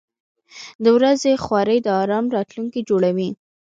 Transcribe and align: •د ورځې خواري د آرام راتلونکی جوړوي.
•د 0.83 0.85
ورځې 0.97 1.33
خواري 1.43 1.77
د 1.83 1.87
آرام 2.01 2.25
راتلونکی 2.35 2.81
جوړوي. 2.89 3.29